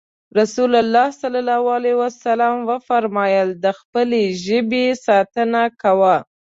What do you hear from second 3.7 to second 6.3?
خپلې ژبې ساتنه کوه.